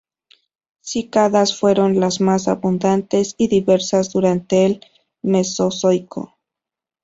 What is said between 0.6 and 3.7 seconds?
Cícadas: fueron las más abundantes y